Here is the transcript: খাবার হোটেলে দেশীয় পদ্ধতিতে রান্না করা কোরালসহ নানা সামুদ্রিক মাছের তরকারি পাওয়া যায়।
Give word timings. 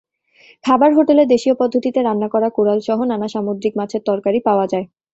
খাবার 0.65 0.91
হোটেলে 0.97 1.23
দেশীয় 1.33 1.55
পদ্ধতিতে 1.61 1.99
রান্না 2.01 2.27
করা 2.33 2.47
কোরালসহ 2.49 2.99
নানা 3.03 3.27
সামুদ্রিক 3.33 3.73
মাছের 3.79 4.01
তরকারি 4.09 4.39
পাওয়া 4.47 4.65
যায়। 4.67 4.85